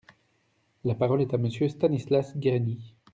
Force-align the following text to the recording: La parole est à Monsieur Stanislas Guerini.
La 0.83 0.95
parole 0.95 1.21
est 1.21 1.33
à 1.35 1.37
Monsieur 1.37 1.69
Stanislas 1.69 2.35
Guerini. 2.35 2.95